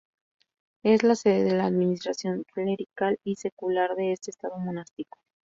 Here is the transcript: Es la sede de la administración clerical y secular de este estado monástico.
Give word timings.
Es 0.81 1.03
la 1.03 1.13
sede 1.13 1.43
de 1.43 1.53
la 1.55 1.65
administración 1.65 2.43
clerical 2.51 3.19
y 3.23 3.35
secular 3.35 3.93
de 3.95 4.13
este 4.13 4.31
estado 4.31 4.57
monástico. 4.57 5.19